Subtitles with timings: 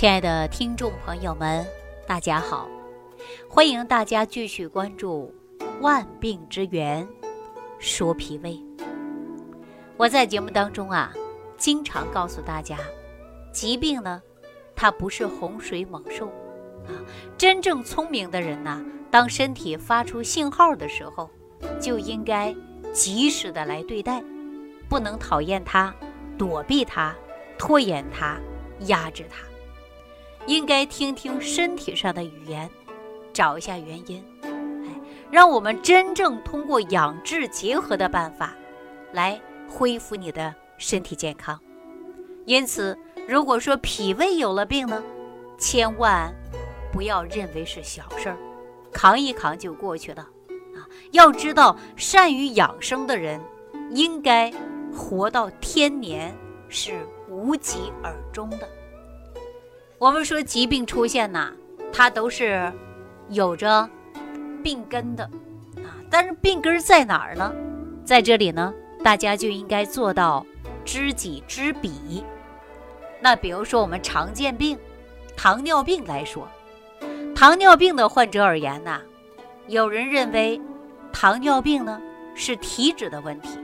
[0.00, 1.62] 亲爱的听众朋友们，
[2.06, 2.66] 大家好！
[3.46, 5.30] 欢迎大家继续关注
[5.82, 7.06] 《万病之源
[7.78, 8.52] 说脾胃》。
[9.98, 11.12] 我在节目当中啊，
[11.58, 12.78] 经常告诉大家，
[13.52, 14.22] 疾病呢，
[14.74, 16.28] 它不是洪水猛兽
[16.86, 16.96] 啊。
[17.36, 21.28] 真正聪明的人呢，当身体发出信号的时候，
[21.78, 22.56] 就应该
[22.94, 24.24] 及时的来对待，
[24.88, 25.94] 不能讨厌它、
[26.38, 27.14] 躲避它、
[27.58, 28.38] 拖延它、
[28.86, 29.49] 压制它。
[30.46, 32.68] 应该听听身体上的语言，
[33.32, 34.88] 找一下原因，哎，
[35.30, 38.54] 让我们真正通过养治结合的办法，
[39.12, 41.58] 来恢复你的身体健康。
[42.46, 42.98] 因此，
[43.28, 45.02] 如果说脾胃有了病呢，
[45.58, 46.34] 千万
[46.90, 48.36] 不要认为是小事儿，
[48.90, 50.22] 扛一扛就过去了
[50.74, 50.88] 啊！
[51.12, 53.40] 要知道，善于养生的人，
[53.90, 54.52] 应该
[54.92, 56.34] 活到天年
[56.68, 58.68] 是无疾而终的。
[60.00, 61.52] 我们说疾病出现呐，
[61.92, 62.72] 它都是
[63.28, 63.86] 有着
[64.64, 65.24] 病根的
[65.76, 65.92] 啊。
[66.08, 67.52] 但是病根在哪儿呢？
[68.02, 68.72] 在这里呢，
[69.04, 70.46] 大家就应该做到
[70.86, 72.24] 知己知彼。
[73.20, 74.78] 那比如说我们常见病，
[75.36, 76.48] 糖尿病来说，
[77.36, 79.02] 糖尿病的患者而言呐，
[79.66, 80.58] 有人认为
[81.12, 82.00] 糖尿病呢
[82.34, 83.58] 是体质的问题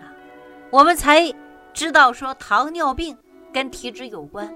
[0.00, 0.08] 啊。
[0.70, 1.30] 我们才
[1.74, 3.14] 知道说糖尿病
[3.52, 4.50] 跟体质有关。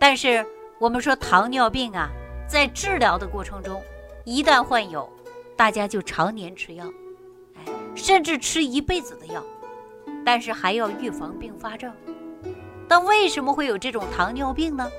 [0.00, 0.44] 但是
[0.78, 2.08] 我们说糖尿病啊，
[2.48, 3.82] 在治疗的过程中，
[4.24, 5.06] 一旦患有，
[5.54, 6.86] 大家就常年吃药，
[7.54, 9.44] 哎，甚至吃一辈子的药，
[10.24, 11.92] 但是还要预防并发症。
[12.88, 14.90] 那为什么会有这种糖尿病呢？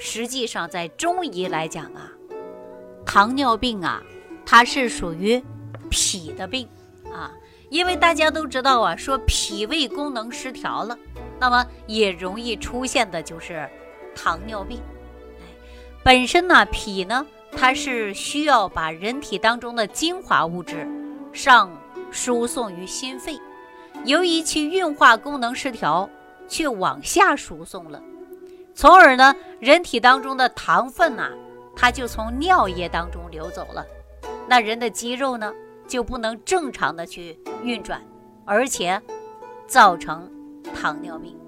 [0.00, 2.10] 实际上，在中医来讲啊，
[3.06, 4.02] 糖尿病啊，
[4.44, 5.40] 它是属于
[5.88, 6.68] 脾的病
[7.12, 7.30] 啊，
[7.70, 10.98] 因为大家都知道啊，说脾胃功能失调了，
[11.38, 13.70] 那么也容易出现的就是。
[14.20, 14.82] 糖尿病，
[15.38, 15.46] 哎，
[16.02, 20.84] 本身呢，脾呢，它是需要把人体当中的精华物质
[21.32, 21.70] 上
[22.10, 23.38] 输送于心肺，
[24.04, 26.10] 由于其运化功能失调，
[26.48, 28.02] 却往下输送了，
[28.74, 31.30] 从而呢，人体当中的糖分呐，
[31.76, 33.86] 它就从尿液当中流走了，
[34.48, 35.54] 那人的肌肉呢，
[35.86, 38.02] 就不能正常的去运转，
[38.44, 39.00] 而且
[39.68, 40.28] 造成
[40.74, 41.38] 糖尿病。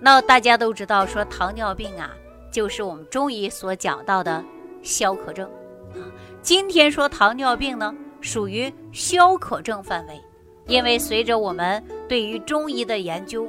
[0.00, 2.10] 那大家都知道，说糖尿病啊，
[2.52, 4.44] 就是我们中医所讲到的
[4.82, 5.44] 消渴症
[5.92, 5.98] 啊。
[6.40, 10.20] 今天说糖尿病呢，属于消渴症范围，
[10.66, 13.46] 因为随着我们对于中医的研究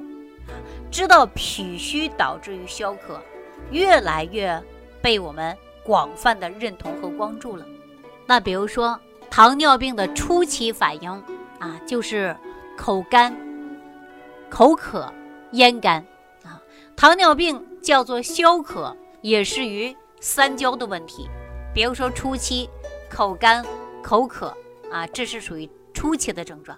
[0.47, 0.51] 啊，
[0.89, 3.21] 知道脾虚导致于消渴，
[3.69, 4.59] 越来越
[5.01, 7.65] 被我们广泛的认同和关注了。
[8.25, 8.99] 那比如说
[9.29, 11.11] 糖尿病的初期反应
[11.59, 12.35] 啊，就是
[12.75, 13.35] 口干、
[14.49, 15.13] 口渴、
[15.51, 16.03] 咽干。
[16.99, 21.29] 糖尿病叫做消渴，也是与三焦的问题。
[21.73, 22.69] 比如说初期
[23.09, 23.65] 口干、
[24.03, 24.53] 口渴
[24.91, 26.77] 啊，这是属于初期的症状。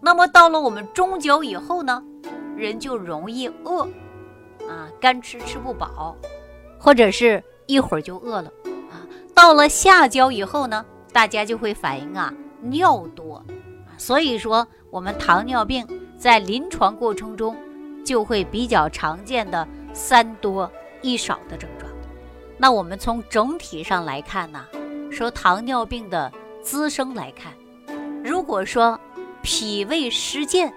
[0.00, 2.00] 那么到了我们中焦以后呢，
[2.56, 3.82] 人就容易饿
[4.68, 6.16] 啊，干吃吃不饱，
[6.78, 8.52] 或者是一会儿就饿了
[8.88, 9.02] 啊。
[9.34, 13.44] 到了下焦以后呢，大家就会反映啊尿多。
[13.96, 15.84] 所以说，我们糖尿病
[16.16, 17.56] 在临床过程中。
[18.08, 21.92] 就会比较常见的三多一少的症状。
[22.56, 24.64] 那我们从整体上来看呢，
[25.12, 26.32] 说糖尿病的
[26.62, 27.52] 滋生来看，
[28.24, 28.98] 如果说
[29.42, 30.72] 脾胃湿健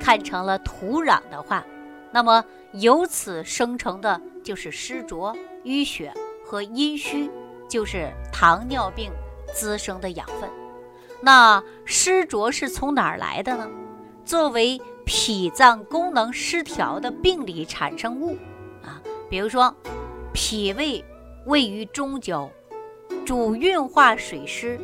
[0.00, 1.62] 看成了土壤的话，
[2.10, 2.42] 那么
[2.72, 6.10] 由此生成的就是湿浊、淤血
[6.46, 7.30] 和阴虚，
[7.68, 9.12] 就是糖尿病
[9.52, 10.48] 滋生的养分。
[11.20, 13.68] 那湿浊是从哪儿来的呢？
[14.24, 14.80] 作为
[15.12, 18.36] 脾脏功能失调的病理产生物
[18.80, 19.74] 啊，比如说，
[20.32, 21.04] 脾胃
[21.46, 22.48] 位于中焦，
[23.26, 24.78] 主运化水湿，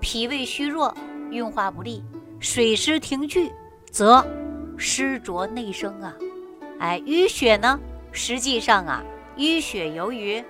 [0.00, 0.96] 脾胃虚弱，
[1.28, 2.04] 运化不利，
[2.38, 3.50] 水湿停聚，
[3.90, 4.24] 则
[4.76, 6.14] 湿浊内生啊。
[6.78, 7.80] 哎，淤血呢，
[8.12, 9.02] 实际上啊，
[9.36, 10.40] 淤血由于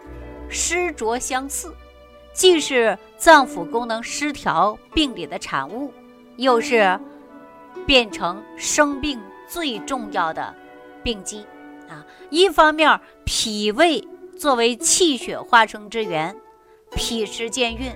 [0.51, 1.75] 湿浊相似，
[2.35, 5.91] 既是脏腑功能失调病理的产物，
[6.37, 7.01] 又是。
[7.87, 10.55] 变成生病最重要的
[11.03, 11.45] 病机
[11.89, 12.05] 啊！
[12.31, 14.07] 一方面，脾胃
[14.39, 16.35] 作为气血化生之源，
[16.93, 17.93] 脾湿健运，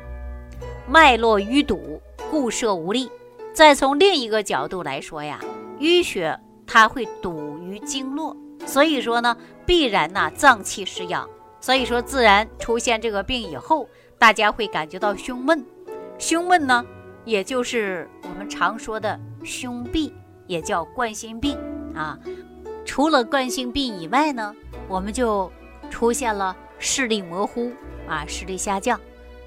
[0.86, 3.08] 脉络淤堵，固摄无力；
[3.52, 5.40] 再从另一个角度来说呀，
[5.80, 8.36] 淤血它会堵于经络，
[8.66, 11.28] 所以说呢，必然呐脏气失养，
[11.60, 13.88] 所以说自然出现这个病以后，
[14.18, 15.64] 大家会感觉到胸闷，
[16.18, 16.84] 胸闷呢。
[17.24, 20.12] 也就是我们常说的胸痹，
[20.46, 21.56] 也叫冠心病
[21.94, 22.18] 啊。
[22.84, 24.54] 除了冠心病以外呢，
[24.88, 25.52] 我们就
[25.90, 27.70] 出现了视力模糊
[28.08, 28.98] 啊，视力下降，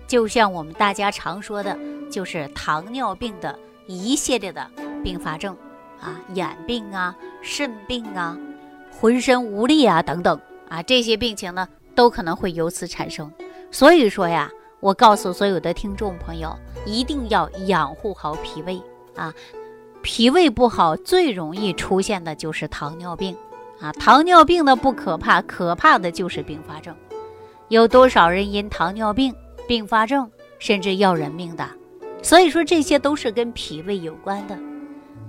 [0.08, 1.78] 就像我们大家常说的，
[2.12, 3.58] 就是糖尿病的
[3.88, 4.70] 一系列的
[5.04, 5.58] 并发症
[6.00, 8.38] 啊，眼病啊、肾病啊、
[8.92, 10.40] 浑身无力啊等等
[10.70, 13.32] 啊，这些病情呢都可能会由此产生。
[13.72, 16.54] 所以说呀，我告诉所有的听众朋友，
[16.86, 18.82] 一定要养护好脾胃
[19.16, 19.34] 啊，
[20.02, 23.38] 脾胃不好最容易出现的就是糖尿病。
[23.80, 26.96] 啊，糖尿病呢不可怕，可怕的就是并发症。
[27.68, 29.34] 有多少人因糖尿病
[29.68, 30.30] 并发症，
[30.60, 31.68] 甚至要人命的？
[32.24, 34.58] 所以说这些都是跟脾胃有关的。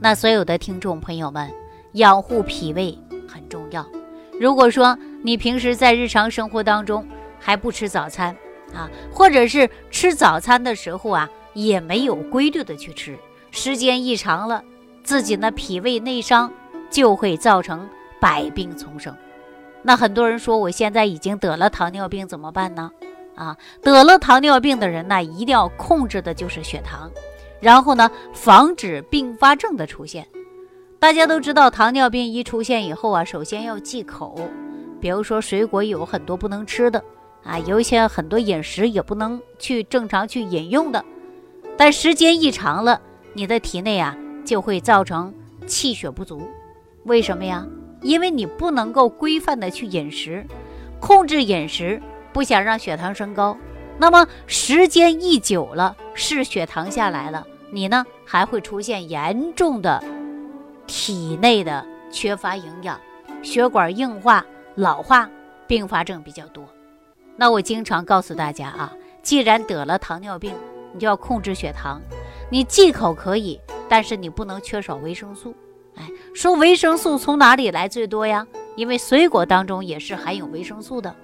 [0.01, 1.51] 那所有的听众朋友们，
[1.93, 2.99] 养护脾胃
[3.29, 3.87] 很重要。
[4.41, 7.07] 如果说你平时在日常生活当中
[7.39, 8.37] 还不吃早餐
[8.75, 13.19] 啊，或者是吃早餐的时候啊也没有规律的去吃，
[13.51, 14.63] 时间一长了，
[15.03, 16.53] 自己呢脾胃内伤
[16.91, 17.89] 就会造成。
[18.21, 19.13] 百病丛生，
[19.83, 22.89] 那很多人说我现在已经得了糖尿病怎么办呢？
[23.35, 27.11] 啊，得了糖尿病的人呢，一定要控制的就是血糖，
[27.61, 30.25] 然后呢，防止并发症的出现。
[31.01, 34.39] 大家都知道，糖尿病一出现以后啊，首先要忌口，
[35.01, 37.03] 比如说水果有很多不能吃的
[37.45, 41.05] 啊，有一些很多饮食也不能去正常去饮用的。
[41.77, 43.01] 但时间一长了，
[43.33, 45.33] 你的体内啊就会造成
[45.67, 46.43] 气血不足，
[47.05, 47.67] 为什么呀？
[48.03, 50.45] 因为你不能够规范的去饮食，
[51.01, 52.01] 控制饮食，
[52.33, 53.57] 不想让血糖升高，
[53.99, 60.03] 那么时间一久了，是血糖下来了，你呢还会出现严重的
[60.87, 63.01] 体内的缺乏营养，
[63.43, 64.45] 血管硬化、
[64.75, 65.29] 老化，
[65.67, 66.65] 并发症比较多。
[67.37, 68.93] 那我经常告诉大家啊，
[69.23, 70.55] 既然得了糖尿病，
[70.93, 72.01] 你就要控制血糖，
[72.51, 75.55] 你忌口可以，但是你不能缺少维生素。
[75.97, 78.47] 哎，说维生素从哪里来最多呀？
[78.77, 81.15] 因为水果当中也是含有维生素的，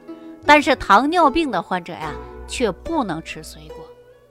[0.44, 2.12] 但是糖尿病的患者呀，
[2.46, 3.76] 却不能吃水果。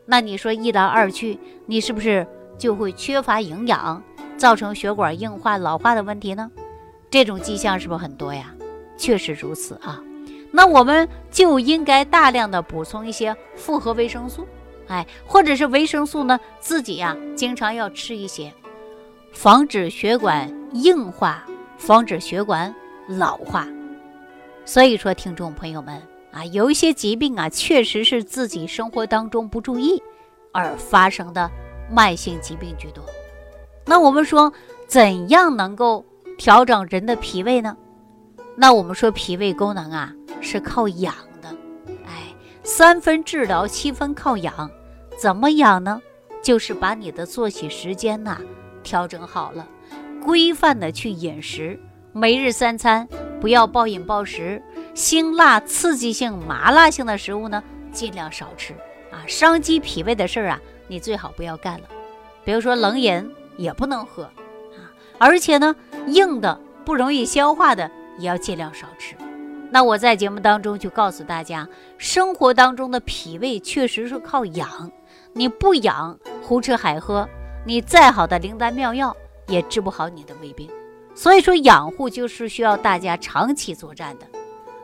[0.05, 2.25] 那你说一来二去，你是不是
[2.57, 4.01] 就会缺乏营养，
[4.37, 6.51] 造成血管硬化、老化的问题呢？
[7.09, 8.53] 这种迹象是不是很多呀？
[8.97, 10.01] 确实如此啊。
[10.51, 14.47] 那我们就应该大量的补充一些复合维生素，
[14.87, 18.51] 哎，或者是维生素呢，自己呀，经常要吃一些。
[19.33, 21.43] 防止血管硬化，
[21.77, 22.73] 防止血管
[23.07, 23.67] 老化。
[24.65, 26.01] 所以说，听众朋友们
[26.31, 30.01] 啊，有一些疾病啊，确实是自己生活当中不注意
[30.51, 31.49] 而发生的
[31.91, 33.03] 慢性疾病居多。
[33.85, 34.51] 那我们说，
[34.87, 36.03] 怎样能够
[36.37, 37.77] 调整人的脾胃呢？
[38.55, 40.11] 那我们说，脾胃功能啊
[40.49, 41.49] 是靠养的。
[42.05, 42.33] 哎，
[42.63, 44.71] 三分治疗，七分靠养。
[45.19, 46.01] 怎么养呢？
[46.41, 48.39] 就是把你的作息时间呐。
[48.81, 49.67] 调整好了，
[50.23, 51.77] 规范的去饮食，
[52.13, 53.05] 每日三餐
[53.41, 54.63] 不要暴饮暴食，
[54.93, 57.61] 辛辣刺激性、麻辣性的食物呢
[57.91, 58.73] 尽量少吃
[59.11, 61.89] 啊，伤及脾胃的事儿啊，你最好不要干了。
[62.45, 69.13] 比如说冷饮也不能喝啊，而且呢硬的不容易消化的也要尽量少吃。
[69.69, 71.67] 那我在节目当中就告诉大家，
[71.97, 74.91] 生活当中的脾胃确实是靠养，
[75.33, 77.27] 你不养，胡吃海喝。
[77.65, 79.15] 你再好的灵丹妙药
[79.47, 80.69] 也治不好你的胃病，
[81.13, 84.25] 所以说养护就是需要大家长期作战的。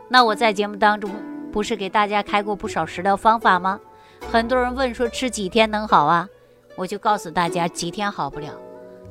[0.09, 1.09] 那我在节目当中
[1.49, 3.79] 不是给大家开过不少食疗方法吗？
[4.29, 6.27] 很多人问说吃几天能好啊？
[6.75, 8.53] 我就告诉大家几天好不了，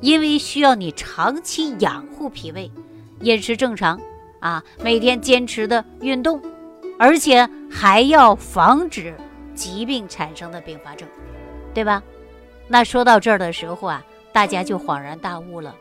[0.01, 2.71] 因为需要你长期养护脾胃，
[3.21, 3.99] 饮食正常
[4.43, 6.41] 啊，每天坚持的运动，
[6.99, 9.15] 而且还要防止
[9.55, 11.07] 疾病产生的并发症，
[11.73, 12.03] 对吧？
[12.67, 15.73] 那说到这儿的时候啊，大家就恍然大悟了，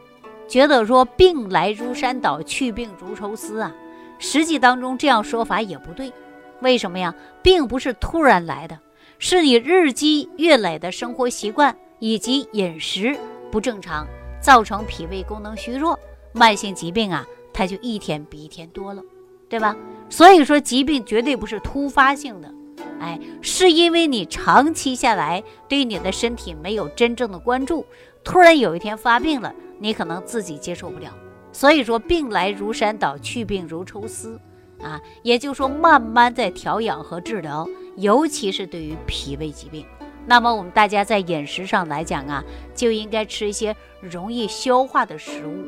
[0.46, 3.74] 觉得说病来如山倒，去病如抽丝啊。
[4.20, 6.12] 实际当中这样说法也不对，
[6.60, 7.12] 为什么呀？
[7.42, 8.78] 并不是突然来的，
[9.18, 13.18] 是你日积月累的生活习惯以及饮食
[13.50, 14.06] 不正常，
[14.40, 15.98] 造成脾胃功能虚弱，
[16.32, 19.02] 慢性疾病啊，它就一天比一天多了，
[19.48, 19.76] 对吧？
[20.08, 22.52] 所以说疾病绝对不是突发性的。
[22.98, 27.84] 哎，是因为你长期下来对你的身体没有真正的关注，
[28.24, 31.12] 突然有一天发病了，你可能自己接受不了。
[31.52, 34.40] 所以说，病来如山倒，去病如抽丝，
[34.80, 39.84] 啊，也就是说，慢慢在调养和治疗，尤其是对于脾胃疾病。
[40.24, 42.42] 那么我们大家在饮食上来讲啊，
[42.74, 45.66] 就应该吃一些容易消化的食物，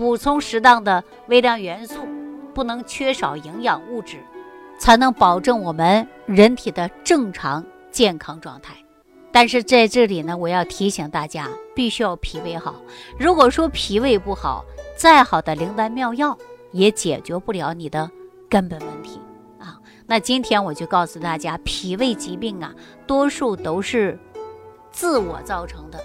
[0.00, 1.96] 补充适当的微量元素，
[2.54, 4.16] 不能缺少营养物质。
[4.78, 8.74] 才能保证我们人体的正常健康状态。
[9.30, 12.76] 但是在这里呢，我要提醒大家，必须要脾胃好。
[13.18, 14.64] 如果说脾胃不好，
[14.96, 16.38] 再好的灵丹妙药
[16.72, 18.10] 也解决不了你的
[18.48, 19.20] 根本问题
[19.58, 19.78] 啊。
[20.06, 22.74] 那今天我就告诉大家，脾胃疾病啊，
[23.06, 24.18] 多数都是
[24.90, 26.02] 自我造成的，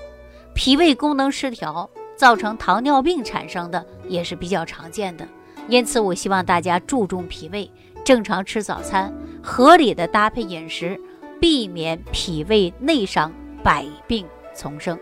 [0.53, 5.27] 脾胃功能失调造成糖尿病产生的也是比较常见的。
[5.67, 7.69] 因此，我希望大家注重脾胃，
[8.03, 10.99] 正常吃早餐，合理的搭配饮食，
[11.39, 13.31] 避免脾胃内伤，
[13.63, 14.97] 百病丛生。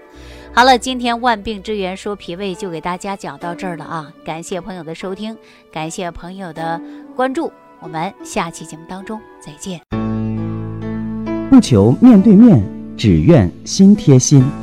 [0.53, 4.13] 好了，今天万病之源说脾胃就给大家讲到这儿了啊！
[4.24, 5.36] 感谢朋友的收听，
[5.72, 6.79] 感谢朋友的
[7.15, 7.51] 关注，
[7.82, 9.82] 我们下期节目当中再见。
[11.50, 12.63] 不求面对面，
[12.96, 14.62] 只愿心贴心。